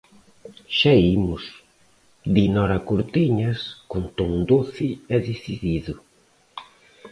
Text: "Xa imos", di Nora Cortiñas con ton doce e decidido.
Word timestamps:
"Xa 0.77 0.93
imos", 1.17 1.43
di 2.33 2.45
Nora 2.55 2.79
Cortiñas 2.89 3.59
con 3.91 4.03
ton 4.17 4.31
doce 4.51 4.89
e 5.15 5.17
decidido. 5.29 5.93